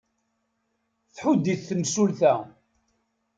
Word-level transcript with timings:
Tḥudd-it 1.15 1.61
temsulta. 1.67 2.33